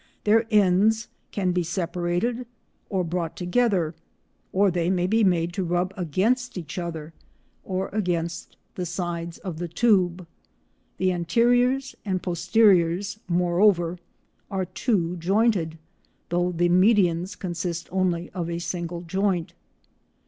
Their 0.23 0.47
ends 0.49 1.09
can 1.31 1.51
be 1.51 1.61
separated 1.61 2.47
or 2.89 3.03
brought 3.03 3.37
together, 3.37 3.93
or 4.51 4.71
they 4.71 4.89
may 4.89 5.05
be 5.05 5.23
made 5.23 5.53
to 5.53 5.63
rub 5.63 5.93
against 5.95 6.57
each 6.57 6.79
other 6.79 7.13
or 7.63 7.87
against 7.89 8.57
the 8.73 8.87
sides 8.87 9.37
of 9.37 9.59
the 9.59 9.67
tube. 9.67 10.25
The 10.97 11.11
anteriors 11.11 11.95
and 12.03 12.19
posteriors, 12.19 13.19
moreover, 13.27 13.99
are 14.49 14.65
two 14.65 15.17
jointed 15.17 15.77
though 16.29 16.51
the 16.51 16.69
medians 16.69 17.37
consist 17.37 17.87
only 17.91 18.31
of 18.31 18.49
a 18.49 18.57
single 18.57 19.01
joint. 19.01 19.53